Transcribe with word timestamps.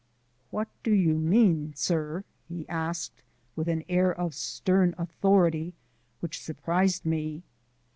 "What 0.49 0.67
do 0.81 0.91
you 0.91 1.13
mean, 1.13 1.73
sir?" 1.75 2.23
he 2.49 2.67
asked 2.67 3.21
with 3.55 3.67
an 3.69 3.83
air 3.87 4.11
of 4.11 4.33
stern 4.33 4.95
authority 4.97 5.75
which 6.21 6.41
surprised 6.41 7.05
me. 7.05 7.43